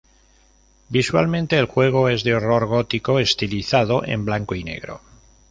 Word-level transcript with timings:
Visualmente 0.89 1.59
el 1.59 1.65
juego 1.67 2.09
es 2.09 2.23
de 2.23 2.33
horror 2.33 2.65
gótico 2.65 3.19
estilizado 3.19 4.03
en 4.03 4.25
blanco 4.25 4.55
y 4.55 4.63
negro. 4.63 5.01